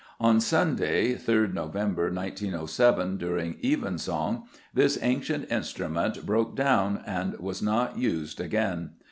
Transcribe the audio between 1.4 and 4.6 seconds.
November 1907, during Evensong,